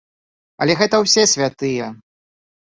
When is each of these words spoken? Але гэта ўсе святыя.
Але 0.65 0.73
гэта 0.79 0.95
ўсе 1.03 1.27
святыя. 1.35 1.91